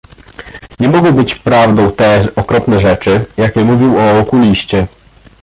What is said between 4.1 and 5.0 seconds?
okuliście."